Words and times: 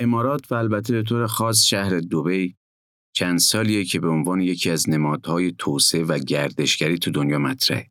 امارات 0.00 0.52
و 0.52 0.54
البته 0.54 0.92
به 0.92 1.02
طور 1.02 1.26
خاص 1.26 1.64
شهر 1.64 2.00
دوبی 2.00 2.56
چند 3.12 3.38
سالیه 3.38 3.84
که 3.84 4.00
به 4.00 4.08
عنوان 4.08 4.40
یکی 4.40 4.70
از 4.70 4.90
نمادهای 4.90 5.52
توسعه 5.58 6.04
و 6.04 6.18
گردشگری 6.18 6.98
تو 6.98 7.10
دنیا 7.10 7.38
مطرحه. 7.38 7.90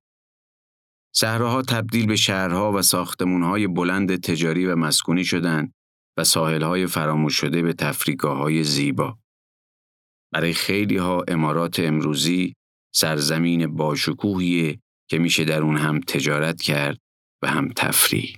صحراها 1.16 1.62
تبدیل 1.62 2.08
به 2.08 2.16
شهرها 2.16 2.72
و 2.72 2.82
ساختمونهای 2.82 3.68
بلند 3.68 4.22
تجاری 4.22 4.66
و 4.66 4.76
مسکونی 4.76 5.26
شدن 5.26 5.72
و 6.18 6.24
ساحلهای 6.24 6.88
فراموش 6.88 7.36
شده 7.36 7.62
به 7.62 7.74
تفریگاه 7.74 8.64
زیبا. 8.64 9.18
برای 10.34 10.54
خیلی 10.54 10.98
ها 10.98 11.24
امارات 11.28 11.80
امروزی 11.80 12.54
سرزمین 12.96 13.76
باشکوهیه 13.76 14.80
که 15.10 15.20
میشه 15.20 15.44
در 15.44 15.62
اون 15.62 15.78
هم 15.78 16.00
تجارت 16.00 16.62
کرد 16.62 16.98
و 17.44 17.48
هم 17.48 17.70
تفریح. 17.76 18.38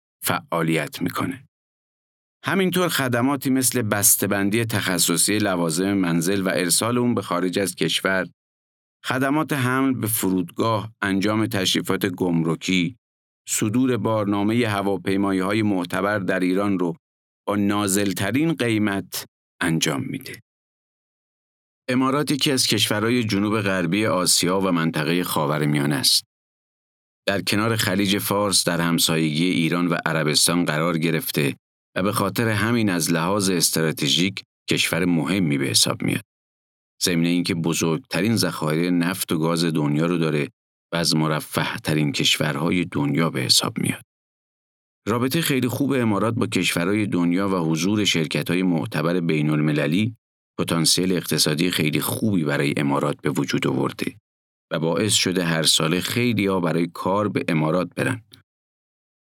فعالیت 0.23 1.01
می‌کنه. 1.01 1.47
همینطور 2.45 2.87
خدماتی 2.87 3.49
مثل 3.49 3.81
بسته‌بندی 3.81 4.65
تخصصی 4.65 5.37
لوازم 5.37 5.93
منزل 5.93 6.41
و 6.41 6.49
ارسال 6.49 6.97
اون 6.97 7.15
به 7.15 7.21
خارج 7.21 7.59
از 7.59 7.75
کشور، 7.75 8.27
خدمات 9.05 9.53
حمل 9.53 9.93
به 9.93 10.07
فرودگاه، 10.07 10.91
انجام 11.01 11.47
تشریفات 11.47 12.05
گمرکی، 12.05 12.97
صدور 13.47 13.97
بارنامه 13.97 14.67
هواپیمایی 14.67 15.39
های 15.39 15.61
معتبر 15.61 16.19
در 16.19 16.39
ایران 16.39 16.79
رو 16.79 16.95
با 17.47 17.55
نازلترین 17.55 18.53
قیمت 18.53 19.25
انجام 19.61 20.03
میده. 20.03 20.39
امارات 21.89 22.31
یکی 22.31 22.51
از 22.51 22.67
کشورهای 22.67 23.23
جنوب 23.23 23.61
غربی 23.61 24.05
آسیا 24.05 24.59
و 24.59 24.71
منطقه 24.71 25.23
خاورمیانه 25.23 25.95
است. 25.95 26.23
در 27.27 27.41
کنار 27.41 27.75
خلیج 27.75 28.17
فارس 28.17 28.63
در 28.63 28.81
همسایگی 28.81 29.45
ایران 29.45 29.87
و 29.87 29.97
عربستان 30.05 30.65
قرار 30.65 30.97
گرفته 30.97 31.55
و 31.95 32.03
به 32.03 32.11
خاطر 32.11 32.47
همین 32.49 32.89
از 32.89 33.11
لحاظ 33.11 33.49
استراتژیک 33.49 34.43
کشور 34.69 35.05
مهمی 35.05 35.57
به 35.57 35.65
حساب 35.65 36.03
میاد. 36.03 36.23
ضمن 37.03 37.25
اینکه 37.25 37.55
بزرگترین 37.55 38.35
ذخایر 38.35 38.89
نفت 38.89 39.31
و 39.31 39.37
گاز 39.37 39.65
دنیا 39.65 40.05
رو 40.05 40.17
داره 40.17 40.49
و 40.93 40.95
از 40.95 41.15
مرفه 41.15 41.77
ترین 41.77 42.11
کشورهای 42.11 42.85
دنیا 42.85 43.29
به 43.29 43.41
حساب 43.41 43.79
میاد. 43.79 44.01
رابطه 45.07 45.41
خیلی 45.41 45.67
خوب 45.67 45.93
امارات 45.93 46.33
با 46.33 46.47
کشورهای 46.47 47.05
دنیا 47.05 47.49
و 47.49 47.71
حضور 47.71 48.05
شرکت‌های 48.05 48.63
معتبر 48.63 49.19
بین 49.19 49.49
المللی 49.49 50.15
پتانسیل 50.59 51.11
اقتصادی 51.11 51.71
خیلی 51.71 52.01
خوبی 52.01 52.43
برای 52.43 52.73
امارات 52.77 53.21
به 53.21 53.29
وجود 53.29 53.67
آورده 53.67 54.15
و 54.71 54.79
باعث 54.79 55.13
شده 55.13 55.43
هر 55.43 55.63
ساله 55.63 56.01
خیلی 56.01 56.45
ها 56.45 56.59
برای 56.59 56.87
کار 56.87 57.27
به 57.27 57.45
امارات 57.47 57.95
برن. 57.95 58.21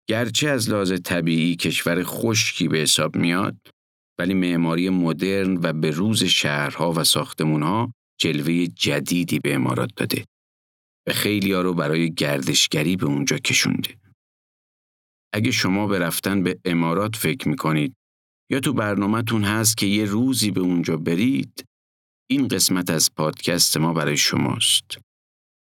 گرچه 0.08 0.48
از 0.48 0.70
لحاظ 0.70 0.92
طبیعی 0.92 1.56
کشور 1.56 2.02
خشکی 2.04 2.68
به 2.68 2.78
حساب 2.78 3.16
میاد 3.16 3.56
ولی 4.18 4.34
معماری 4.34 4.90
مدرن 4.90 5.56
و 5.62 5.72
به 5.72 5.90
روز 5.90 6.24
شهرها 6.24 6.92
و 6.92 7.04
ساختمونها 7.04 7.92
جلوه 8.20 8.66
جدیدی 8.66 9.38
به 9.38 9.54
امارات 9.54 9.90
داده 9.96 10.24
و 11.08 11.12
خیلی 11.12 11.52
ها 11.52 11.60
رو 11.60 11.74
برای 11.74 12.14
گردشگری 12.14 12.96
به 12.96 13.06
اونجا 13.06 13.38
کشونده. 13.38 13.98
اگه 15.34 15.50
شما 15.50 15.86
به 15.86 15.98
رفتن 15.98 16.42
به 16.42 16.58
امارات 16.64 17.16
فکر 17.16 17.48
می‌کنید 17.48 17.94
یا 18.50 18.60
تو 18.60 18.72
برنامهتون 18.72 19.44
هست 19.44 19.76
که 19.76 19.86
یه 19.86 20.04
روزی 20.04 20.50
به 20.50 20.60
اونجا 20.60 20.96
برید 20.96 21.64
این 22.30 22.48
قسمت 22.48 22.90
از 22.90 23.10
پادکست 23.16 23.76
ما 23.76 23.92
برای 23.92 24.16
شماست. 24.16 24.98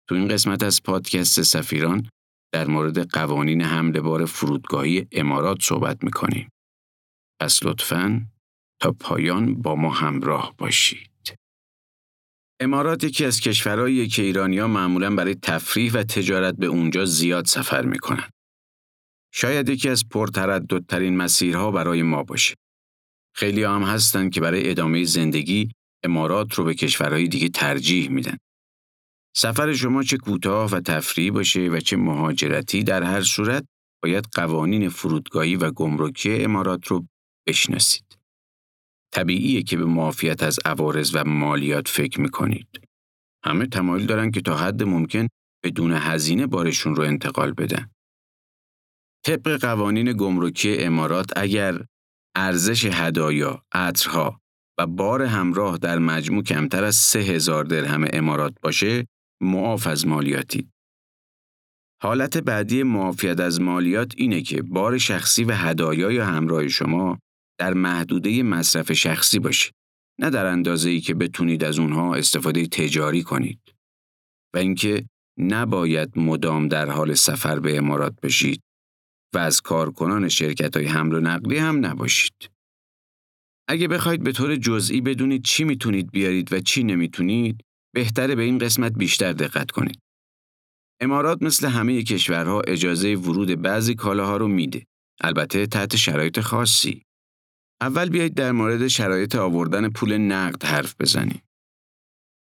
تو 0.10 0.16
این 0.16 0.28
قسمت 0.28 0.64
از 0.64 0.84
پادکست 0.84 1.42
سفیران 1.42 2.10
در 2.54 2.68
مورد 2.68 3.10
قوانین 3.10 3.62
حمل 3.62 4.00
بار 4.00 4.26
فرودگاهی 4.26 5.08
امارات 5.12 5.62
صحبت 5.62 6.04
می‌کنیم. 6.04 6.50
پس 7.42 7.64
لطفاً 7.64 8.28
تا 8.82 8.92
پایان 8.92 9.62
با 9.62 9.76
ما 9.76 9.90
همراه 9.90 10.56
باشید. 10.58 11.36
امارات 12.62 13.04
یکی 13.04 13.26
از 13.26 13.40
کشورهایی 13.40 14.08
که 14.08 14.22
ایرانیا 14.22 14.68
معمولا 14.68 15.16
برای 15.16 15.36
تفریح 15.36 15.94
و 15.94 16.04
تجارت 16.04 16.56
به 16.56 16.66
اونجا 16.66 17.06
زیاد 17.06 17.46
سفر 17.46 17.86
می‌کنن. 17.86 18.30
شاید 19.34 19.70
یکی 19.70 19.90
از 19.90 20.10
پرترددترین 20.10 21.18
مسیرها 21.18 21.72
برای 21.72 22.04
ما 22.04 22.24
باشه. 22.24 22.56
خیلی 23.36 23.64
هم 23.64 23.84
هستن 23.84 24.30
که 24.30 24.42
برای 24.42 24.70
ادامه 24.70 25.04
زندگی 25.04 25.72
امارات 26.04 26.54
رو 26.54 26.64
به 26.64 26.74
کشورهای 26.74 27.28
دیگه 27.28 27.50
ترجیح 27.50 28.10
میدن. 28.10 28.38
سفر 29.36 29.74
شما 29.74 30.04
چه 30.04 30.18
کوتاه 30.18 30.72
و 30.72 30.80
تفریحی 30.80 31.32
باشه 31.32 31.70
و 31.70 31.80
چه 31.80 31.98
مهاجرتی 31.98 32.84
در 32.84 33.04
هر 33.04 33.22
صورت 33.22 33.66
باید 34.04 34.26
قوانین 34.34 34.90
فرودگاهی 34.90 35.56
و 35.56 35.72
گمرکی 35.72 36.44
امارات 36.44 36.88
رو 36.88 37.08
بشناسید. 37.48 38.20
طبیعیه 39.14 39.64
که 39.64 39.78
به 39.78 39.86
معافیت 39.86 40.44
از 40.44 40.60
عوارض 40.66 41.16
و 41.16 41.24
مالیات 41.24 41.88
فکر 41.88 42.22
می‌کنید. 42.22 42.68
همه 43.46 43.68
تمایل 43.68 44.06
دارن 44.06 44.32
که 44.32 44.42
تا 44.42 44.58
حد 44.58 44.84
ممکن 44.84 45.28
بدون 45.64 45.92
هزینه 45.92 46.48
بارشون 46.48 46.96
رو 46.96 47.04
انتقال 47.04 47.54
بدن. 47.54 47.92
طبق 49.26 49.62
قوانین 49.62 50.14
گمرکی 50.14 50.78
امارات 50.78 51.32
اگر 51.36 51.86
ارزش 52.36 52.86
هدایا، 52.86 53.64
عطرها 53.72 54.42
و 54.78 54.88
بار 54.88 55.22
همراه 55.22 55.78
در 55.78 56.00
مجموع 56.00 56.44
کمتر 56.44 56.84
از 56.84 56.96
سه 56.96 57.20
هزار 57.20 57.64
درهم 57.64 58.06
امارات 58.14 58.54
باشه 58.62 59.08
معاف 59.44 59.88
از 59.88 60.08
مالیاتی. 60.08 60.70
حالت 62.02 62.38
بعدی 62.38 62.84
معافیت 62.84 63.40
از 63.40 63.62
مالیات 63.62 64.14
اینه 64.18 64.42
که 64.42 64.62
بار 64.62 64.98
شخصی 64.98 65.44
و 65.44 65.52
هدایای 65.52 66.18
همراه 66.18 66.68
شما 66.68 67.20
در 67.60 67.74
محدوده 67.74 68.44
مصرف 68.44 68.94
شخصی 68.94 69.40
باشه. 69.40 69.72
نه 70.20 70.30
در 70.30 70.46
اندازه 70.46 70.90
ای 70.90 71.02
که 71.02 71.14
بتونید 71.14 71.64
از 71.64 71.80
اونها 71.80 72.16
استفاده 72.16 72.68
تجاری 72.68 73.24
کنید. 73.24 73.60
و 74.54 74.58
اینکه 74.58 75.06
نباید 75.38 76.20
مدام 76.20 76.68
در 76.68 76.90
حال 76.90 77.14
سفر 77.14 77.60
به 77.60 77.78
امارات 77.78 78.22
بشید 78.22 78.62
و 79.36 79.38
از 79.38 79.62
کارکنان 79.62 80.30
شرکت 80.30 80.78
های 80.78 80.86
حمل 80.86 81.14
و 81.14 81.20
نقلی 81.20 81.58
هم 81.58 81.86
نباشید. 81.86 82.50
اگه 83.68 83.88
بخواید 83.88 84.24
به 84.24 84.32
طور 84.32 84.56
جزئی 84.56 85.02
بدونید 85.02 85.44
چی 85.44 85.64
می‌تونید 85.64 86.12
بیارید 86.12 86.54
و 86.54 86.60
چی 86.60 86.84
نمی‌تونید، 86.84 87.64
بهتره 87.94 88.36
به 88.36 88.44
این 88.44 88.58
قسمت 88.58 88.94
بیشتر 88.94 89.34
دقت 89.34 89.72
کنید. 89.72 90.00
امارات 91.02 91.42
مثل 91.42 91.68
همه 91.68 92.04
کشورها 92.04 92.62
اجازه 92.62 93.16
ورود 93.16 93.62
بعضی 93.62 93.96
کالاها 93.96 94.38
رو 94.38 94.48
میده 94.48 94.86
البته 95.22 95.68
تحت 95.68 95.96
شرایط 95.96 96.40
خاصی. 96.40 97.02
اول 97.82 98.10
بیایید 98.10 98.34
در 98.34 98.52
مورد 98.52 98.88
شرایط 98.88 99.36
آوردن 99.36 99.90
پول 99.90 100.18
نقد 100.18 100.64
حرف 100.64 100.96
بزنیم. 101.00 101.42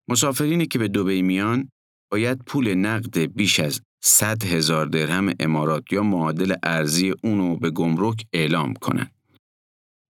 مسافرینی 0.09 0.65
که 0.65 0.79
به 0.79 0.87
دبی 0.87 1.21
میان 1.21 1.69
باید 2.11 2.37
پول 2.37 2.73
نقد 2.73 3.19
بیش 3.19 3.59
از 3.59 3.81
100 4.03 4.43
هزار 4.43 4.85
درهم 4.85 5.33
امارات 5.39 5.93
یا 5.93 6.03
معادل 6.03 6.55
ارزی 6.63 7.13
اونو 7.23 7.57
به 7.57 7.69
گمرک 7.71 8.25
اعلام 8.33 8.73
کنند. 8.73 9.15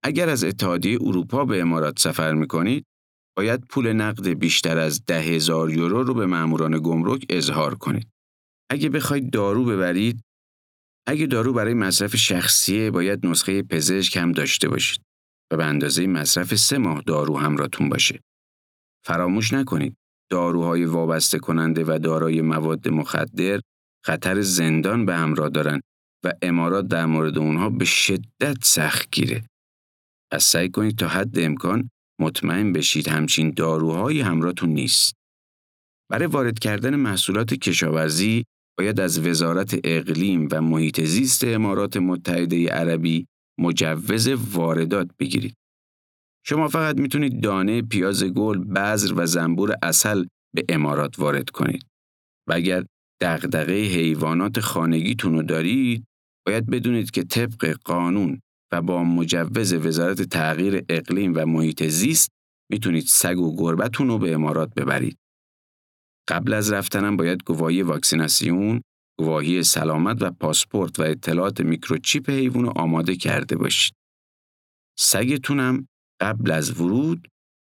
اگر 0.02 0.28
از 0.28 0.44
اتحادیه 0.44 0.98
اروپا 1.00 1.44
به 1.44 1.60
امارات 1.60 1.98
سفر 1.98 2.34
می‌کنید، 2.34 2.84
باید 3.36 3.64
پول 3.64 3.92
نقد 3.92 4.28
بیشتر 4.28 4.78
از 4.78 5.04
ده 5.04 5.20
هزار 5.20 5.70
یورو 5.70 6.02
رو 6.02 6.14
به 6.14 6.26
ماموران 6.26 6.80
گمرک 6.84 7.26
اظهار 7.28 7.74
کنید. 7.74 8.08
اگه 8.70 8.88
بخواید 8.88 9.30
دارو 9.30 9.64
ببرید، 9.64 10.20
اگه 11.08 11.26
دارو 11.26 11.52
برای 11.52 11.74
مصرف 11.74 12.16
شخصیه 12.16 12.90
باید 12.90 13.26
نسخه 13.26 13.62
پزشک 13.62 14.16
هم 14.16 14.32
داشته 14.32 14.68
باشید 14.68 15.00
و 15.52 15.56
به 15.56 15.64
اندازه 15.64 16.06
مصرف 16.06 16.54
سه 16.54 16.78
ماه 16.78 17.02
دارو 17.06 17.38
همراهتون 17.38 17.88
باشه. 17.88 18.20
فراموش 19.06 19.52
نکنید 19.52 19.96
داروهای 20.30 20.84
وابسته 20.84 21.38
کننده 21.38 21.84
و 21.84 21.98
دارای 21.98 22.40
مواد 22.40 22.88
مخدر 22.88 23.60
خطر 24.04 24.40
زندان 24.40 25.06
به 25.06 25.14
همراه 25.16 25.48
دارند 25.48 25.82
و 26.24 26.32
امارات 26.42 26.88
در 26.88 27.06
مورد 27.06 27.38
اونها 27.38 27.70
به 27.70 27.84
شدت 27.84 28.64
سخت 28.64 29.10
گیره. 29.10 29.44
پس 30.32 30.44
سعی 30.44 30.70
کنید 30.70 30.98
تا 30.98 31.08
حد 31.08 31.38
امکان 31.38 31.90
مطمئن 32.20 32.72
بشید 32.72 33.08
همچین 33.08 33.50
داروهایی 33.50 34.20
همراهتون 34.20 34.70
نیست. 34.70 35.14
برای 36.10 36.26
وارد 36.26 36.58
کردن 36.58 36.96
محصولات 36.96 37.54
کشاورزی 37.54 38.44
باید 38.78 39.00
از 39.00 39.26
وزارت 39.26 39.80
اقلیم 39.84 40.48
و 40.52 40.62
محیط 40.62 41.00
زیست 41.00 41.44
امارات 41.44 41.96
متحده 41.96 42.68
عربی 42.68 43.26
مجوز 43.60 44.28
واردات 44.28 45.10
بگیرید. 45.18 45.54
شما 46.46 46.68
فقط 46.68 47.00
می‌تونید 47.00 47.42
دانه 47.42 47.82
پیاز 47.82 48.24
گل، 48.24 48.58
بذر 48.58 49.14
و 49.16 49.26
زنبور 49.26 49.74
اصل 49.82 50.24
به 50.54 50.64
امارات 50.68 51.18
وارد 51.18 51.50
کنید. 51.50 51.86
و 52.48 52.52
اگر 52.52 52.84
دغدغه 53.20 53.82
حیوانات 53.82 54.60
خانگیتون 54.60 55.32
رو 55.32 55.42
دارید، 55.42 56.04
باید 56.46 56.70
بدونید 56.70 57.10
که 57.10 57.22
طبق 57.22 57.76
قانون 57.84 58.40
و 58.72 58.82
با 58.82 59.04
مجوز 59.04 59.72
وزارت 59.72 60.22
تغییر 60.22 60.84
اقلیم 60.88 61.32
و 61.36 61.46
محیط 61.46 61.82
زیست 61.82 62.30
می‌تونید 62.70 63.04
سگ 63.04 63.38
و 63.38 63.56
گربتون 63.56 64.08
رو 64.08 64.18
به 64.18 64.34
امارات 64.34 64.74
ببرید. 64.74 65.18
قبل 66.28 66.52
از 66.52 66.72
رفتنم 66.72 67.16
باید 67.16 67.44
گواهی 67.44 67.82
واکسیناسیون، 67.82 68.80
گواهی 69.18 69.62
سلامت 69.62 70.22
و 70.22 70.30
پاسپورت 70.30 70.98
و 70.98 71.02
اطلاعات 71.02 71.60
میکروچیپ 71.60 72.30
حیوان 72.30 72.68
آماده 72.68 73.16
کرده 73.16 73.56
باشید. 73.56 73.94
سگتونم 74.98 75.88
قبل 76.20 76.50
از 76.50 76.80
ورود 76.80 77.28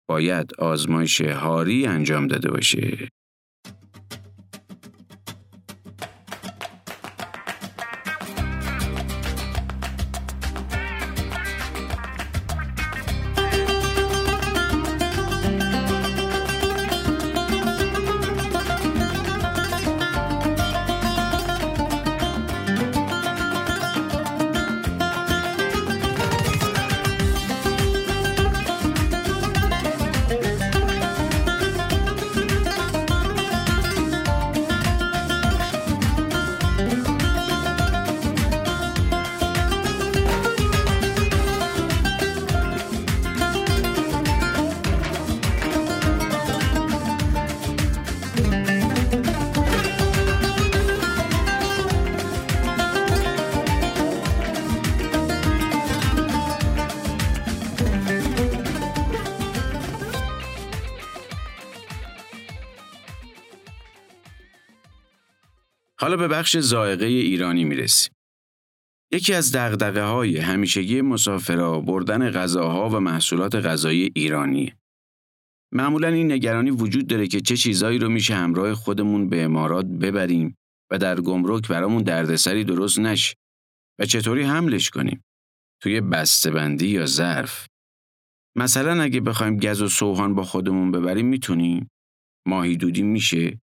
باید 0.09 0.53
آزمایش 0.59 1.21
هاری 1.21 1.85
انجام 1.85 2.27
داده 2.27 2.51
باشه. 2.51 3.09
حالا 66.13 66.27
به 66.27 66.35
بخش 66.35 66.57
زائقه 66.57 67.05
ایرانی 67.05 67.63
می‌رسیم. 67.63 68.13
یکی 69.13 69.33
از 69.33 69.51
دقدقه 69.51 70.03
های 70.03 70.37
همیشگی 70.37 71.01
مسافرها 71.01 71.81
بردن 71.81 72.31
غذاها 72.31 72.89
و 72.89 72.99
محصولات 72.99 73.55
غذایی 73.55 74.11
ایرانی. 74.15 74.73
معمولا 75.73 76.07
این 76.07 76.31
نگرانی 76.31 76.71
وجود 76.71 77.07
داره 77.07 77.27
که 77.27 77.41
چه 77.41 77.57
چیزایی 77.57 77.99
رو 77.99 78.09
میشه 78.09 78.35
همراه 78.35 78.73
خودمون 78.73 79.29
به 79.29 79.43
امارات 79.43 79.85
ببریم 79.85 80.55
و 80.91 80.97
در 80.97 81.21
گمرک 81.21 81.67
برامون 81.67 82.03
دردسری 82.03 82.63
درست 82.63 82.99
نشه 82.99 83.35
و 83.99 84.05
چطوری 84.05 84.43
حملش 84.43 84.89
کنیم 84.89 85.23
توی 85.81 86.01
بسته‌بندی 86.01 86.87
یا 86.87 87.05
ظرف. 87.05 87.67
مثلا 88.57 89.01
اگه 89.01 89.21
بخوایم 89.21 89.57
گز 89.57 89.81
و 89.81 89.87
سوهان 89.87 90.35
با 90.35 90.43
خودمون 90.43 90.91
ببریم 90.91 91.25
می‌تونیم 91.25 91.89
ماهی 92.47 92.77
دودی 92.77 93.01
میشه 93.01 93.59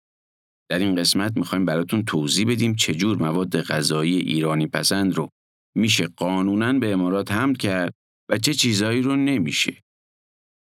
در 0.69 0.79
این 0.79 0.95
قسمت 0.95 1.37
می‌خوایم 1.37 1.65
براتون 1.65 2.05
توضیح 2.05 2.47
بدیم 2.47 2.75
چجور 2.75 3.17
مواد 3.17 3.61
غذایی 3.61 4.15
ایرانی 4.15 4.67
پسند 4.67 5.13
رو 5.13 5.29
میشه 5.77 6.07
قانونا 6.07 6.73
به 6.73 6.93
امارات 6.93 7.31
حمل 7.31 7.55
کرد 7.55 7.93
و 8.29 8.37
چه 8.37 8.53
چیزهایی 8.53 9.01
رو 9.01 9.15
نمیشه. 9.15 9.81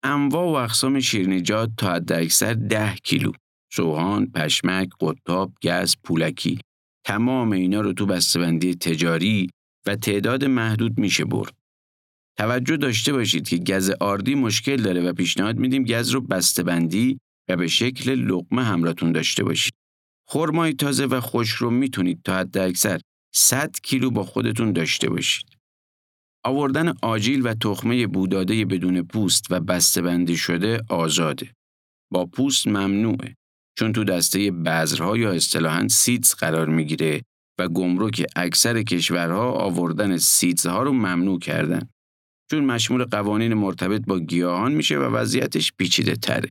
انواع 0.04 0.44
و 0.44 0.64
اقسام 0.64 1.00
شیرنیجات 1.00 1.70
تا 1.76 1.92
حد 1.92 2.12
اکثر 2.12 2.54
ده 2.54 2.94
کیلو. 2.94 3.32
سوهان، 3.72 4.26
پشمک، 4.26 4.88
قطاب، 5.00 5.52
گز، 5.62 5.94
پولکی. 6.04 6.58
تمام 7.06 7.52
اینا 7.52 7.80
رو 7.80 7.92
تو 7.92 8.06
بسته‌بندی 8.06 8.74
تجاری 8.74 9.50
و 9.86 9.96
تعداد 9.96 10.44
محدود 10.44 10.98
میشه 10.98 11.24
برد. 11.24 11.54
توجه 12.38 12.76
داشته 12.76 13.12
باشید 13.12 13.48
که 13.48 13.58
گز 13.58 13.90
آردی 14.00 14.34
مشکل 14.34 14.76
داره 14.76 15.00
و 15.00 15.12
پیشنهاد 15.12 15.58
میدیم 15.58 15.84
گز 15.84 16.10
رو 16.10 16.20
بسته‌بندی 16.20 17.18
و 17.48 17.56
به 17.56 17.68
شکل 17.68 18.10
لقمه 18.10 18.64
همراهتون 18.64 19.12
داشته 19.12 19.44
باشید. 19.44 19.74
خرمای 20.28 20.72
تازه 20.72 21.06
و 21.06 21.20
خوش 21.20 21.50
رو 21.50 21.70
می‌تونید 21.70 22.22
تا 22.24 22.36
حد 22.36 22.58
اکثر 22.58 23.00
100 23.34 23.76
کیلو 23.82 24.10
با 24.10 24.22
خودتون 24.22 24.72
داشته 24.72 25.10
باشید. 25.10 25.46
آوردن 26.44 26.92
آجیل 27.02 27.46
و 27.46 27.54
تخمه 27.54 28.06
بوداده 28.06 28.64
بدون 28.64 29.02
پوست 29.02 29.46
و 29.50 29.60
بسته‌بندی 29.60 30.36
شده 30.36 30.80
آزاده. 30.88 31.52
با 32.12 32.26
پوست 32.26 32.66
ممنوعه 32.66 33.34
چون 33.78 33.92
تو 33.92 34.04
دسته 34.04 34.50
بذرها 34.50 35.16
یا 35.16 35.32
اصطلاحاً 35.32 35.88
سیدز 35.88 36.34
قرار 36.34 36.68
می‌گیره 36.68 37.22
و 37.58 37.68
گمرک 37.68 38.26
اکثر 38.36 38.82
کشورها 38.82 39.52
آوردن 39.52 40.16
سیدزها 40.16 40.82
رو 40.82 40.92
ممنوع 40.92 41.38
کردن. 41.38 41.88
چون 42.50 42.64
مشمول 42.64 43.04
قوانین 43.04 43.54
مرتبط 43.54 44.02
با 44.06 44.18
گیاهان 44.18 44.72
میشه 44.72 44.98
و 44.98 45.02
وضعیتش 45.02 45.72
پیچیده 45.72 46.16
تره. 46.16 46.48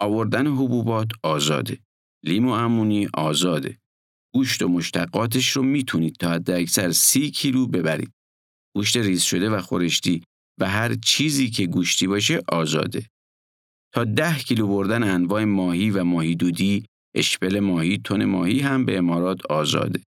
آوردن 0.00 0.46
حبوبات 0.46 1.08
آزاده. 1.22 1.78
لیمو 2.26 2.50
امونی 2.50 3.08
آزاده. 3.14 3.78
گوشت 4.34 4.62
و 4.62 4.68
مشتقاتش 4.68 5.48
رو 5.48 5.62
می‌تونید 5.62 6.16
تا 6.16 6.30
حد 6.30 6.50
اکثر 6.50 6.90
سی 6.90 7.30
کیلو 7.30 7.66
ببرید. 7.66 8.12
گوشت 8.76 8.96
ریز 8.96 9.22
شده 9.22 9.50
و 9.50 9.60
خورشتی 9.60 10.22
و 10.60 10.68
هر 10.68 10.94
چیزی 10.94 11.50
که 11.50 11.66
گوشتی 11.66 12.06
باشه 12.06 12.40
آزاده. 12.48 13.06
تا 13.94 14.04
ده 14.04 14.38
کیلو 14.38 14.66
بردن 14.66 15.02
انواع 15.02 15.44
ماهی 15.44 15.90
و 15.90 16.04
ماهی 16.04 16.34
دودی، 16.34 16.84
اشپل 17.16 17.60
ماهی، 17.60 17.98
تن 17.98 18.24
ماهی 18.24 18.60
هم 18.60 18.84
به 18.84 18.98
امارات 18.98 19.46
آزاده. 19.46 20.02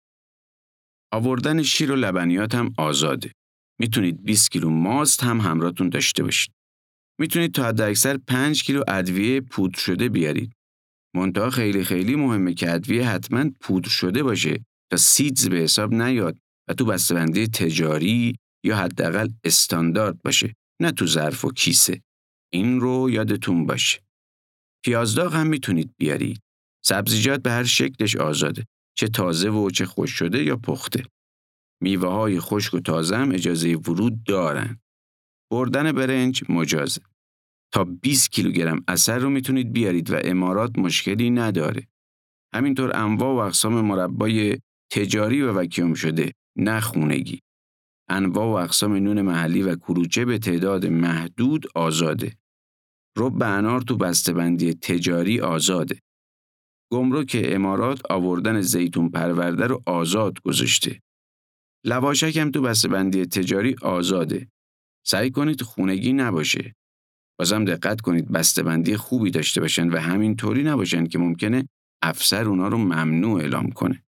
آوردن 1.13 1.63
شیر 1.63 1.91
و 1.91 1.95
لبنیات 1.95 2.55
هم 2.55 2.74
آزاده. 2.77 3.31
می‌تونید 3.79 4.24
20 4.24 4.51
کیلو 4.51 4.69
ماست 4.69 5.24
هم 5.24 5.41
همراهتون 5.41 5.89
داشته 5.89 6.24
باشید. 6.24 6.53
می‌تونید 7.19 7.53
تا 7.53 7.63
حد 7.63 7.81
اکثر 7.81 8.17
5 8.17 8.63
کیلو 8.63 8.83
ادویه 8.88 9.41
پودر 9.41 9.79
شده 9.79 10.09
بیارید. 10.09 10.57
منتها 11.17 11.50
خیلی 11.50 11.83
خیلی 11.83 12.15
مهمه 12.15 12.53
که 12.53 12.74
ادویه 12.74 13.09
حتما 13.09 13.50
پودر 13.62 13.89
شده 13.89 14.24
باشه 14.24 14.65
تا 14.91 14.97
سیدز 14.97 15.50
به 15.50 15.57
حساب 15.57 15.93
نیاد 15.93 16.38
و 16.67 16.74
تو 16.74 16.86
بسته‌بندی 16.86 17.47
تجاری 17.47 18.36
یا 18.63 18.77
حداقل 18.77 19.29
استاندارد 19.43 20.21
باشه 20.21 20.53
نه 20.81 20.91
تو 20.91 21.07
ظرف 21.07 21.45
و 21.45 21.51
کیسه 21.51 22.01
این 22.53 22.79
رو 22.79 23.09
یادتون 23.09 23.65
باشه 23.65 24.00
پیازداغ 24.86 25.33
هم 25.33 25.47
می‌تونید 25.47 25.93
بیارید 25.97 26.41
سبزیجات 26.86 27.41
به 27.41 27.51
هر 27.51 27.63
شکلش 27.63 28.15
آزاده 28.15 28.65
چه 28.97 29.07
تازه 29.07 29.50
و 29.50 29.69
چه 29.69 29.86
خوش 29.86 30.12
شده 30.12 30.43
یا 30.43 30.57
پخته 30.57 31.03
میوه 31.81 32.09
های 32.09 32.39
خشک 32.39 32.74
و 32.74 32.79
تازه 32.79 33.17
هم 33.17 33.31
اجازه 33.31 33.75
ورود 33.75 34.24
دارن. 34.24 34.79
بردن 35.51 35.91
برنج 35.91 36.43
مجازه. 36.50 37.01
تا 37.74 37.83
20 37.83 38.31
کیلوگرم 38.31 38.83
اثر 38.88 39.19
رو 39.19 39.29
می‌تونید 39.29 39.74
بیارید 39.74 40.12
و 40.12 40.19
امارات 40.24 40.77
مشکلی 40.77 41.29
نداره. 41.29 41.88
همینطور 42.53 42.95
انواع 42.95 43.36
و 43.36 43.38
اقسام 43.38 43.81
مربای 43.81 44.57
تجاری 44.91 45.41
و 45.41 45.53
وکیوم 45.53 45.93
شده 45.93 46.31
نه 46.55 46.79
خونگی. 46.79 47.39
انواع 48.09 48.45
و 48.45 48.63
اقسام 48.63 48.93
نون 48.93 49.21
محلی 49.21 49.63
و 49.63 49.75
کلوچه 49.75 50.25
به 50.25 50.38
تعداد 50.38 50.86
محدود 50.86 51.65
آزاده. 51.75 52.38
رب 53.17 53.43
انار 53.43 53.81
تو 53.81 53.97
بسته‌بندی 53.97 54.74
تجاری 54.74 55.39
آزاده. 55.39 56.00
گمرک 56.91 57.41
امارات 57.43 58.12
آوردن 58.12 58.62
زیتون 58.62 59.09
پرورده 59.09 59.67
رو 59.67 59.83
آزاد 59.86 60.41
گذاشته. 60.41 61.01
لواشک 61.86 62.38
هم 62.38 62.51
تو 62.51 62.62
بسته‌بندی 62.62 63.25
تجاری 63.25 63.75
آزاده. 63.81 64.47
سعی 65.05 65.31
کنید 65.31 65.62
خونگی 65.62 66.13
نباشه. 66.13 66.75
بازم 67.39 67.65
دقت 67.65 68.01
کنید 68.01 68.32
بسته‌بندی 68.32 68.98
خوبی 68.98 69.32
داشته 69.32 69.62
باشن 69.62 69.89
و 69.89 69.98
همین 69.98 70.36
طوری 70.36 70.63
نباشن 70.63 71.06
که 71.06 71.20
ممکنه 71.20 71.70
افسر 72.03 72.48
اونا 72.48 72.67
رو 72.67 72.77
ممنوع 72.77 73.39
اعلام 73.41 73.72
کنه. 73.72 74.03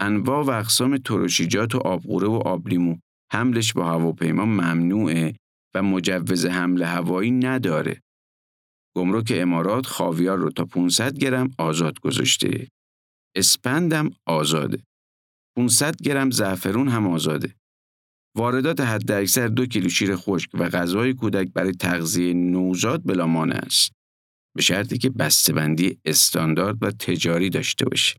انواع 0.00 0.44
و 0.44 0.50
اقسام 0.50 0.96
ترشیجات 0.96 1.74
و 1.74 1.78
آبقوره 1.78 2.28
و 2.28 2.32
آبلیمو 2.32 2.96
حملش 3.32 3.72
با 3.72 3.86
هواپیما 3.86 4.44
ممنوعه 4.44 5.34
و 5.74 5.82
مجوز 5.82 6.46
حمل 6.46 6.82
هوایی 6.82 7.30
نداره. 7.30 8.02
گمرک 8.96 9.32
امارات 9.34 9.86
خاویار 9.86 10.38
رو 10.38 10.50
تا 10.50 10.64
500 10.64 11.18
گرم 11.18 11.50
آزاد 11.58 12.00
گذاشته. 12.00 12.68
اسپندم 13.36 14.10
آزاده. 14.26 14.82
500 15.56 15.96
گرم 16.02 16.30
زعفرون 16.30 16.88
هم 16.88 17.06
آزاده. 17.06 17.54
واردات 18.36 18.80
حداکثر 18.80 19.48
دو 19.48 19.66
کیلو 19.66 19.88
شیر 19.88 20.16
خشک 20.16 20.50
و 20.54 20.68
غذای 20.68 21.14
کودک 21.14 21.52
برای 21.52 21.72
تغذیه 21.72 22.34
نوزاد 22.34 23.02
بلا 23.04 23.26
مانع 23.26 23.56
است. 23.56 23.92
به 24.56 24.62
شرطی 24.62 24.98
که 24.98 25.10
بسته‌بندی 25.10 25.98
استاندارد 26.04 26.82
و 26.82 26.90
تجاری 26.90 27.50
داشته 27.50 27.84
باشه. 27.84 28.16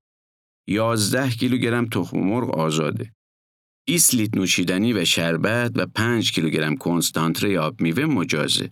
11 0.68 1.30
کیلوگرم 1.30 1.86
تخم 1.86 2.20
مرغ 2.20 2.58
آزاده. 2.58 3.14
20 3.88 4.14
لیتر 4.14 4.40
نوشیدنی 4.40 4.94
و 4.94 5.06
شربت 5.06 5.72
و 5.76 5.86
5 5.86 6.32
کیلوگرم 6.32 6.78
کنستانتره 6.78 7.60
آب 7.60 7.82
میوه 7.82 8.06
مجازه. 8.06 8.72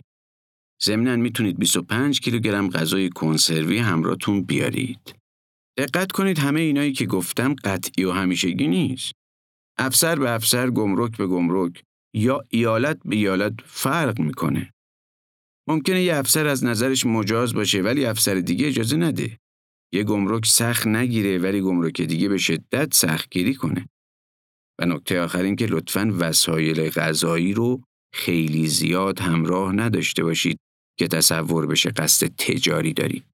ضمناً 0.82 1.16
می‌تونید 1.16 1.58
25 1.58 2.20
کیلوگرم 2.20 2.70
غذای 2.70 3.08
کنسروی 3.08 3.78
همراهتون 3.78 4.42
بیارید. 4.42 5.14
دقت 5.78 6.12
کنید 6.12 6.38
همه 6.38 6.60
اینایی 6.60 6.92
که 6.92 7.06
گفتم 7.06 7.54
قطعی 7.54 8.04
و 8.04 8.12
همیشگی 8.12 8.68
نیست. 8.68 9.12
افسر 9.78 10.18
به 10.18 10.30
افسر 10.30 10.70
گمرک 10.70 11.16
به 11.16 11.26
گمرک 11.26 11.84
یا 12.14 12.44
ایالت 12.48 12.98
به 13.04 13.16
ایالت 13.16 13.54
فرق 13.64 14.20
می‌کنه. 14.20 14.72
ممکنه 15.68 16.02
یه 16.02 16.16
افسر 16.16 16.46
از 16.46 16.64
نظرش 16.64 17.06
مجاز 17.06 17.54
باشه 17.54 17.82
ولی 17.82 18.06
افسر 18.06 18.34
دیگه 18.34 18.66
اجازه 18.66 18.96
نده. 18.96 19.38
یه 19.92 20.04
گمرک 20.04 20.46
سخت 20.46 20.86
نگیره 20.86 21.38
ولی 21.38 21.60
گمرک 21.60 22.00
دیگه 22.00 22.28
به 22.28 22.38
شدت 22.38 22.94
سختگیری 22.94 23.54
کنه. 23.54 23.88
و 24.80 24.86
نکته 24.86 25.20
آخر 25.20 25.42
این 25.42 25.56
که 25.56 25.66
لطفاً 25.66 26.14
وسایل 26.18 26.90
غذایی 26.90 27.54
رو 27.54 27.82
خیلی 28.14 28.66
زیاد 28.66 29.20
همراه 29.20 29.72
نداشته 29.72 30.24
باشید 30.24 30.58
که 30.98 31.08
تصور 31.08 31.66
بشه 31.66 31.90
قصد 31.90 32.26
تجاری 32.26 32.92
داری. 32.92 33.24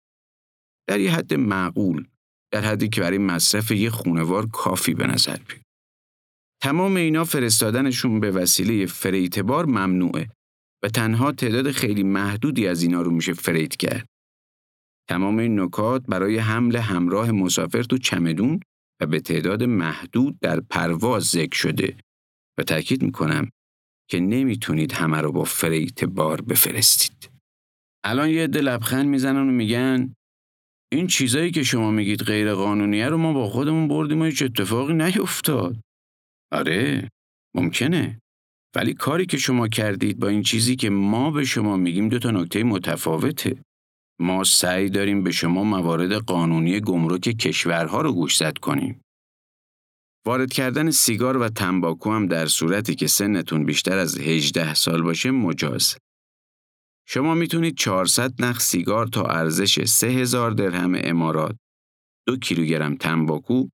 در 0.89 1.01
یه 1.01 1.15
حد 1.15 1.35
معقول، 1.35 2.07
در 2.53 2.61
حدی 2.61 2.89
که 2.89 3.01
برای 3.01 3.19
مصرف 3.19 3.71
یه 3.71 3.91
خونوار 3.91 4.47
کافی 4.47 4.95
به 4.95 5.07
نظر 5.07 5.37
بیاد. 5.37 5.64
تمام 6.65 6.97
اینا 6.97 7.25
فرستادنشون 7.25 8.21
به 8.21 8.31
وسیله 8.31 8.87
فریتبار 8.87 9.67
ممنوعه 9.67 10.29
و 10.85 10.89
تنها 10.89 11.33
تعداد 11.33 11.71
خیلی 11.71 12.03
محدودی 12.03 12.67
از 12.67 12.83
اینا 12.83 13.03
رو 13.03 13.11
میشه 13.11 13.33
فریت 13.33 13.77
کرد. 13.77 14.07
تمام 15.09 15.39
این 15.39 15.61
نکات 15.61 16.03
برای 16.09 16.39
حمل 16.39 16.77
همراه 16.77 17.31
مسافر 17.31 17.83
تو 17.83 17.99
چمدون 17.99 18.61
و 19.01 19.07
به 19.07 19.21
تعداد 19.21 19.63
محدود 19.63 20.39
در 20.41 20.61
پرواز 20.61 21.25
ذکر 21.25 21.57
شده 21.57 21.97
و 22.59 22.63
تاکید 22.63 23.03
می‌کنم 23.03 23.51
که 24.11 24.21
نمی‌تونید 24.21 24.93
همه 24.93 25.21
رو 25.21 25.33
با 25.33 25.45
فریت 25.45 26.05
بار 26.05 26.41
بفرستید. 26.41 27.31
الان 28.05 28.29
یه 28.29 28.45
عده 28.45 28.61
لبخند 28.61 29.09
می‌زنن 29.09 29.49
و 29.49 29.53
میگن 29.53 30.15
این 30.93 31.07
چیزایی 31.07 31.51
که 31.51 31.63
شما 31.63 31.91
میگید 31.91 32.23
غیر 32.23 32.55
قانونیه 32.55 33.09
رو 33.09 33.19
ما 33.19 33.33
با 33.33 33.49
خودمون 33.49 33.89
بردیم 33.89 34.21
و 34.21 34.25
هیچ 34.25 34.43
اتفاقی 34.43 34.95
نیفتاد. 34.95 35.84
آره 36.55 37.11
ممکنه 37.55 38.21
ولی 38.77 38.95
کاری 38.95 39.27
که 39.27 39.39
شما 39.39 39.69
کردید 39.69 40.19
با 40.19 40.29
این 40.29 40.43
چیزی 40.43 40.77
که 40.77 40.91
ما 40.91 41.31
به 41.31 41.45
شما 41.45 41.77
میگیم 41.77 42.09
دو 42.09 42.19
تا 42.19 42.31
نکته 42.31 42.63
متفاوته. 42.65 43.63
ما 44.21 44.45
سعی 44.45 44.91
داریم 44.91 45.23
به 45.23 45.31
شما 45.31 45.65
موارد 45.65 46.13
قانونی 46.13 46.81
گمرک 46.81 47.21
کشورها 47.21 48.01
رو 48.01 48.13
گوشزد 48.13 48.59
کنیم. 48.59 49.01
وارد 50.27 50.53
کردن 50.53 50.91
سیگار 50.91 51.37
و 51.37 51.49
تنباکو 51.49 52.13
هم 52.13 52.27
در 52.27 52.47
صورتی 52.47 52.95
که 52.95 53.07
سنتون 53.07 53.65
بیشتر 53.65 53.99
از 53.99 54.21
18 54.21 54.75
سال 54.75 55.03
باشه 55.03 55.31
مجاز. 55.31 55.97
شما 57.09 57.35
می‌تونید 57.35 57.77
400 57.77 58.43
نخ 58.43 58.61
سیگار 58.61 59.07
تا 59.07 59.23
ارزش 59.23 59.85
3000 59.85 60.51
درهم 60.51 60.93
امارات، 61.05 61.57
دو 62.27 62.37
کیلوگرم 62.37 62.97
تنباکو، 62.97 63.69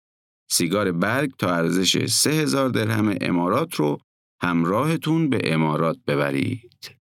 سیگار 0.52 0.92
برگ 0.92 1.30
تا 1.38 1.54
ارزش 1.54 2.06
3000 2.06 2.68
درهم 2.68 3.16
امارات 3.20 3.74
رو 3.74 3.98
همراهتون 4.42 5.30
به 5.30 5.54
امارات 5.54 5.96
ببرید. 6.06 6.99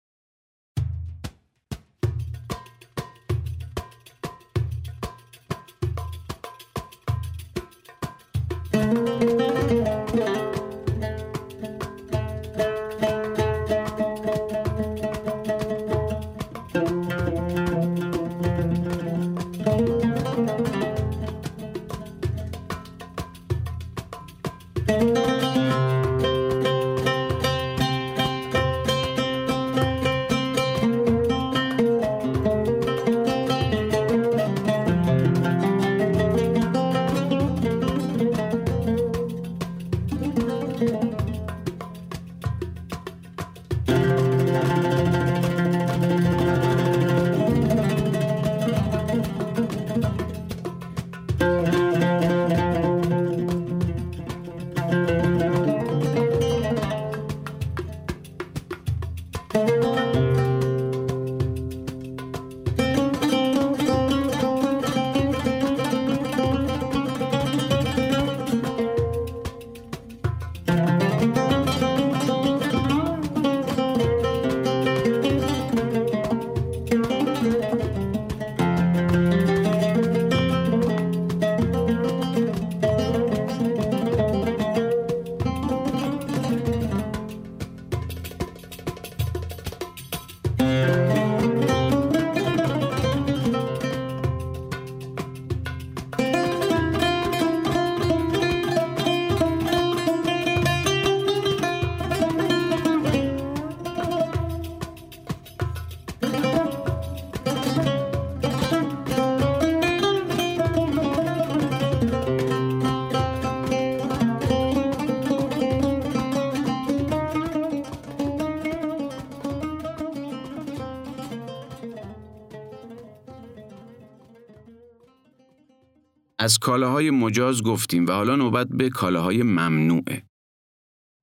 از 126.46 126.58
کالاهای 126.58 127.10
مجاز 127.10 127.62
گفتیم 127.62 128.06
و 128.06 128.12
حالا 128.12 128.36
نوبت 128.36 128.68
به 128.68 128.88
کالاهای 128.88 129.42
ممنوعه. 129.42 130.22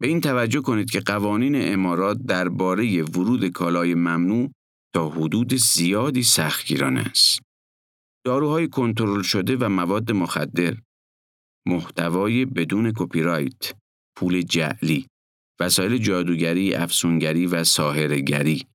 به 0.01 0.07
این 0.07 0.21
توجه 0.21 0.61
کنید 0.61 0.91
که 0.91 0.99
قوانین 0.99 1.73
امارات 1.73 2.17
درباره 2.17 3.03
ورود 3.03 3.47
کالای 3.47 3.95
ممنوع 3.95 4.51
تا 4.95 5.09
حدود 5.09 5.53
زیادی 5.53 6.23
سختگیرانه 6.23 7.01
است. 7.01 7.39
داروهای 8.25 8.67
کنترل 8.67 9.21
شده 9.21 9.57
و 9.57 9.69
مواد 9.69 10.11
مخدر، 10.11 10.77
محتوای 11.67 12.45
بدون 12.45 12.91
کپی 12.95 13.21
رایت، 13.21 13.73
پول 14.17 14.41
جعلی، 14.41 15.07
وسایل 15.59 15.97
جادوگری، 15.97 16.73
افسونگری 16.73 17.47
و 17.47 17.63
ساهرگری، 17.63 18.65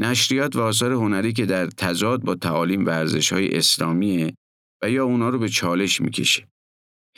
نشریات 0.00 0.56
و 0.56 0.60
آثار 0.60 0.92
هنری 0.92 1.32
که 1.32 1.46
در 1.46 1.66
تضاد 1.66 2.22
با 2.22 2.34
تعالیم 2.34 2.86
و 2.86 2.88
ارزش‌های 2.88 3.56
اسلامیه 3.56 4.34
و 4.82 4.90
یا 4.90 5.04
اونا 5.04 5.28
رو 5.28 5.38
به 5.38 5.48
چالش 5.48 6.00
می‌کشه. 6.00 6.48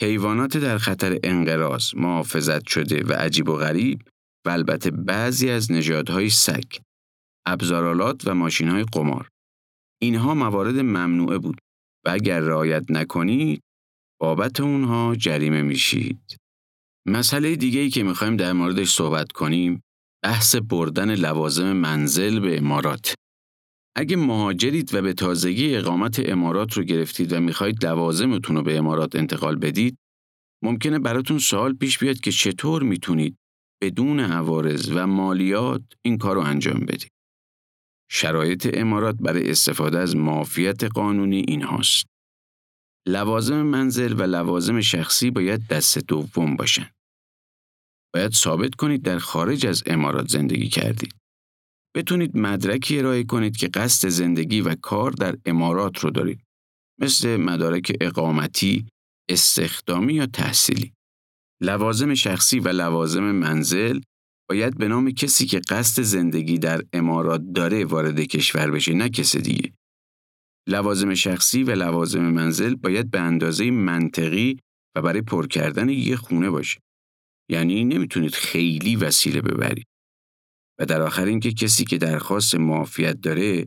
حیوانات 0.01 0.57
در 0.57 0.77
خطر 0.77 1.19
انقراض، 1.23 1.95
محافظت 1.95 2.67
شده 2.67 3.03
و 3.03 3.13
عجیب 3.13 3.49
و 3.49 3.55
غریب 3.55 4.01
و 4.45 4.49
البته 4.49 4.91
بعضی 4.91 5.49
از 5.49 5.71
نژادهای 5.71 6.29
سگ، 6.29 6.77
ابزارالات 7.45 8.27
و 8.27 8.35
ماشینهای 8.35 8.83
قمار. 8.83 9.29
اینها 10.01 10.33
موارد 10.33 10.79
ممنوعه 10.79 11.37
بود 11.37 11.57
و 12.05 12.09
اگر 12.09 12.39
رعایت 12.39 12.91
نکنید 12.91 13.61
بابت 14.19 14.59
اونها 14.59 15.15
جریمه 15.15 15.61
میشید. 15.61 16.37
مسئله 17.07 17.55
دیگه 17.55 17.89
که 17.89 18.03
می‌خوایم 18.03 18.37
در 18.37 18.53
موردش 18.53 18.93
صحبت 18.93 19.31
کنیم 19.31 19.81
بحث 20.23 20.55
بردن 20.55 21.15
لوازم 21.15 21.73
منزل 21.73 22.39
به 22.39 22.57
امارات. 22.57 23.15
اگه 23.95 24.15
مهاجرید 24.15 24.93
و 24.93 25.01
به 25.01 25.13
تازگی 25.13 25.75
اقامت 25.75 26.29
امارات 26.29 26.73
رو 26.73 26.83
گرفتید 26.83 27.33
و 27.33 27.39
می‌خواهید 27.39 27.85
لوازمتون 27.85 28.55
رو 28.55 28.63
به 28.63 28.77
امارات 28.77 29.15
انتقال 29.15 29.55
بدید، 29.55 29.97
ممکنه 30.63 30.99
براتون 30.99 31.39
سوال 31.39 31.73
پیش 31.73 31.99
بیاد 31.99 32.19
که 32.19 32.31
چطور 32.31 32.83
می‌تونید 32.83 33.37
بدون 33.81 34.19
عوارض 34.19 34.91
و 34.95 35.07
مالیات 35.07 35.83
این 36.01 36.17
کار 36.17 36.35
رو 36.35 36.41
انجام 36.41 36.79
بدید. 36.79 37.11
شرایط 38.11 38.69
امارات 38.73 39.15
برای 39.15 39.51
استفاده 39.51 39.99
از 39.99 40.15
معافیت 40.15 40.83
قانونی 40.83 41.45
این 41.47 41.61
هاست. 41.61 42.05
لوازم 43.07 43.61
منزل 43.61 44.13
و 44.19 44.23
لوازم 44.23 44.81
شخصی 44.81 45.31
باید 45.31 45.67
دست 45.67 45.97
دوم 45.97 46.55
باشن. 46.55 46.89
باید 48.13 48.31
ثابت 48.31 48.75
کنید 48.75 49.01
در 49.01 49.19
خارج 49.19 49.65
از 49.65 49.83
امارات 49.85 50.27
زندگی 50.27 50.67
کردید. 50.67 51.22
بتونید 51.95 52.37
مدرکی 52.37 52.99
ارائه 52.99 53.23
کنید 53.23 53.57
که 53.57 53.67
قصد 53.67 54.07
زندگی 54.07 54.61
و 54.61 54.75
کار 54.75 55.11
در 55.11 55.35
امارات 55.45 55.99
رو 55.99 56.09
دارید. 56.09 56.43
مثل 57.01 57.37
مدارک 57.37 57.97
اقامتی، 58.01 58.87
استخدامی 59.29 60.13
یا 60.13 60.25
تحصیلی. 60.25 60.93
لوازم 61.61 62.13
شخصی 62.13 62.59
و 62.59 62.67
لوازم 62.67 63.31
منزل 63.31 63.99
باید 64.49 64.77
به 64.77 64.87
نام 64.87 65.11
کسی 65.11 65.45
که 65.45 65.61
قصد 65.69 66.01
زندگی 66.01 66.57
در 66.57 66.81
امارات 66.93 67.41
داره 67.55 67.85
وارد 67.85 68.19
کشور 68.19 68.71
بشه 68.71 68.93
نه 68.93 69.09
کس 69.09 69.37
دیگه. 69.37 69.73
لوازم 70.69 71.13
شخصی 71.13 71.63
و 71.63 71.71
لوازم 71.71 72.21
منزل 72.21 72.75
باید 72.75 73.11
به 73.11 73.19
اندازه 73.19 73.71
منطقی 73.71 74.59
و 74.95 75.01
برای 75.01 75.21
پر 75.21 75.47
کردن 75.47 75.89
یه 75.89 76.15
خونه 76.15 76.49
باشه. 76.49 76.79
یعنی 77.49 77.85
نمی‌تونید 77.85 78.35
خیلی 78.35 78.95
وسیله 78.95 79.41
ببرید. 79.41 79.85
در 80.85 81.01
آخر 81.01 81.25
اینکه 81.25 81.51
کسی 81.51 81.85
که 81.85 81.97
درخواست 81.97 82.55
معافیت 82.55 83.21
داره 83.21 83.65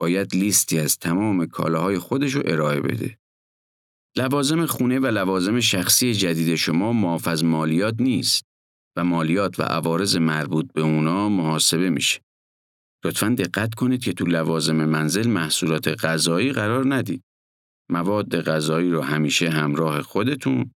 باید 0.00 0.34
لیستی 0.34 0.78
از 0.78 0.98
تمام 0.98 1.46
کالاهای 1.46 1.98
خودش 1.98 2.32
رو 2.32 2.42
ارائه 2.44 2.80
بده. 2.80 3.18
لوازم 4.16 4.66
خونه 4.66 4.98
و 4.98 5.06
لوازم 5.06 5.60
شخصی 5.60 6.14
جدید 6.14 6.54
شما 6.54 6.92
معاف 6.92 7.28
از 7.28 7.44
مالیات 7.44 7.94
نیست 8.00 8.44
و 8.96 9.04
مالیات 9.04 9.60
و 9.60 9.62
عوارض 9.62 10.16
مربوط 10.16 10.72
به 10.72 10.82
اونا 10.82 11.28
محاسبه 11.28 11.90
میشه. 11.90 12.20
لطفا 13.04 13.28
دقت 13.28 13.74
کنید 13.74 14.04
که 14.04 14.12
تو 14.12 14.24
لوازم 14.24 14.84
منزل 14.84 15.28
محصولات 15.28 15.88
غذایی 15.88 16.52
قرار 16.52 16.94
ندید. 16.94 17.22
مواد 17.90 18.40
غذایی 18.40 18.90
رو 18.90 19.00
همیشه 19.02 19.50
همراه 19.50 20.02
خودتون 20.02 20.70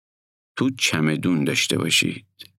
تو 0.59 0.71
چمدون 0.71 1.45
داشته 1.45 1.79
باشید. 1.79 2.54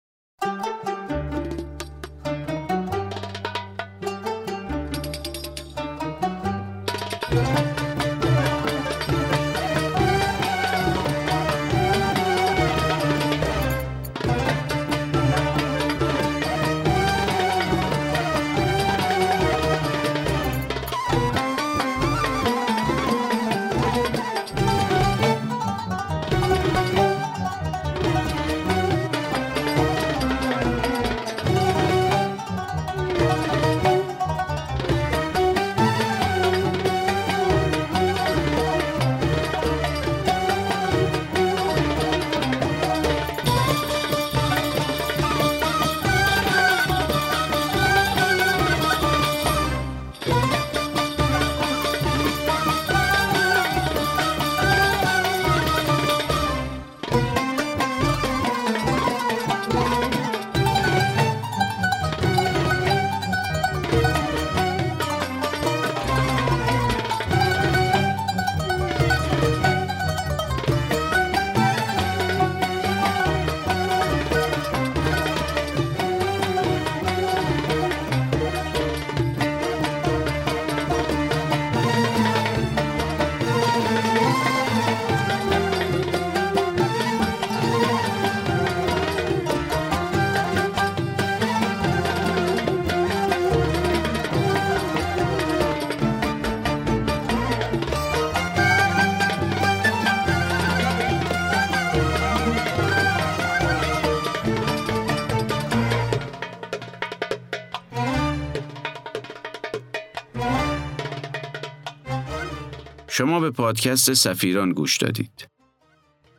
شما 113.17 113.39
به 113.39 113.51
پادکست 113.51 114.13
سفیران 114.13 114.71
گوش 114.71 114.97
دادید. 114.97 115.47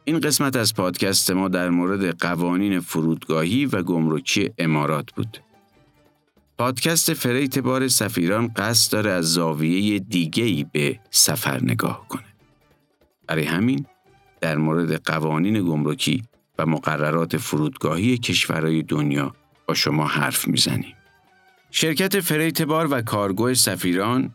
این 0.04 0.20
قسمت 0.20 0.56
از 0.56 0.74
پادکست 0.74 1.30
ما 1.30 1.48
در 1.48 1.70
مورد 1.70 2.18
قوانین 2.18 2.80
فرودگاهی 2.80 3.66
و 3.66 3.82
گمرکی 3.82 4.50
امارات 4.58 5.12
بود. 5.12 5.38
پادکست 6.58 7.14
freight 7.14 7.58
بار 7.58 7.88
سفیران 7.88 8.48
قصد 8.48 8.92
داره 8.92 9.10
از 9.10 9.32
زاویه 9.32 9.98
دیگهی 9.98 10.66
به 10.72 11.00
سفر 11.10 11.62
نگاه 11.62 12.08
کنه. 12.08 12.34
برای 13.26 13.44
همین 13.44 13.86
در 14.40 14.56
مورد 14.56 15.02
قوانین 15.02 15.64
گمرکی 15.64 16.22
و 16.58 16.66
مقررات 16.66 17.36
فرودگاهی 17.36 18.18
کشورهای 18.18 18.82
دنیا 18.82 19.34
با 19.66 19.74
شما 19.74 20.06
حرف 20.06 20.48
می‌زنیم. 20.48 20.94
شرکت 21.70 22.20
freight 22.20 22.62
بار 22.62 22.88
و 22.90 23.02
کارگو 23.02 23.54
سفیران 23.54 24.34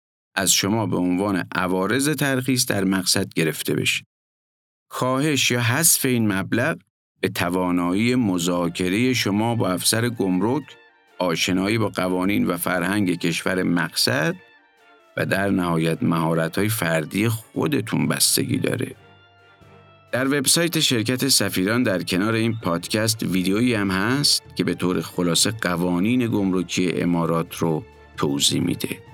از 0.35 0.53
شما 0.53 0.85
به 0.85 0.97
عنوان 0.97 1.43
عوارض 1.55 2.09
ترخیص 2.09 2.65
در 2.65 2.83
مقصد 2.83 3.33
گرفته 3.33 3.73
بشه. 3.73 4.03
کاهش 4.89 5.51
یا 5.51 5.61
حذف 5.61 6.05
این 6.05 6.31
مبلغ 6.31 6.77
به 7.21 7.29
توانایی 7.29 8.15
مذاکره 8.15 9.13
شما 9.13 9.55
با 9.55 9.69
افسر 9.69 10.09
گمرک، 10.09 10.63
آشنایی 11.19 11.77
با 11.77 11.89
قوانین 11.89 12.45
و 12.45 12.57
فرهنگ 12.57 13.19
کشور 13.19 13.63
مقصد 13.63 14.35
و 15.17 15.25
در 15.25 15.49
نهایت 15.49 16.03
مهارت‌های 16.03 16.69
فردی 16.69 17.27
خودتون 17.29 18.07
بستگی 18.07 18.57
داره. 18.57 18.95
در 20.11 20.27
وبسایت 20.27 20.79
شرکت 20.79 21.27
سفیران 21.27 21.83
در 21.83 22.03
کنار 22.03 22.33
این 22.33 22.55
پادکست 22.63 23.23
ویدیویی 23.23 23.73
هم 23.73 23.91
هست 23.91 24.43
که 24.55 24.63
به 24.63 24.73
طور 24.73 25.01
خلاصه 25.01 25.51
قوانین 25.51 26.27
گمرکی 26.27 26.91
امارات 26.91 27.55
رو 27.55 27.83
توضیح 28.17 28.61
میده. 28.61 29.10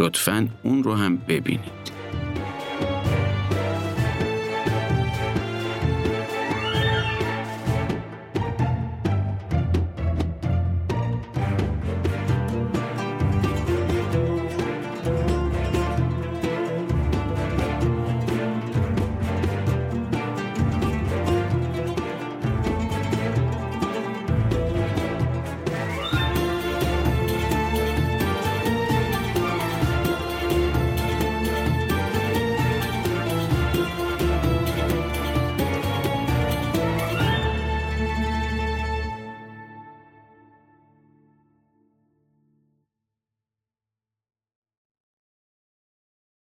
لطفا 0.00 0.48
اون 0.62 0.82
رو 0.82 0.94
هم 0.94 1.16
ببینید. 1.16 1.80